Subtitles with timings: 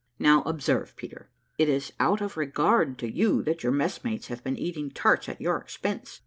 [0.17, 1.29] Now observe, Peter;
[1.59, 5.39] it is out of regard to you, that your messmates have been eating tarts at
[5.39, 6.19] your expense.